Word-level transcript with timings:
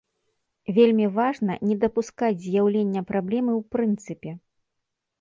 Вельмі 0.77 1.05
важна 1.17 1.59
не 1.69 1.77
дапускаць 1.85 2.33
з'яўлення 2.49 3.01
праблемы 3.13 3.51
ў 3.59 3.61
прынцыпе. 3.79 4.31